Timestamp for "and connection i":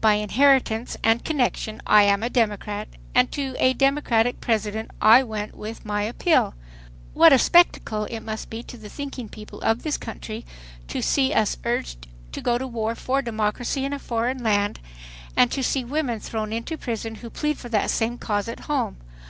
1.04-2.04